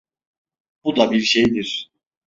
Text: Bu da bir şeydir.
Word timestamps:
Bu 0.83 0.95
da 0.95 1.11
bir 1.11 1.19
şeydir. 1.19 1.91